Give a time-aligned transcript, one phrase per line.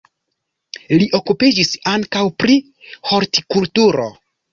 [1.01, 2.55] Li okupiĝis ankaŭ pri
[3.11, 4.09] hortikulturo.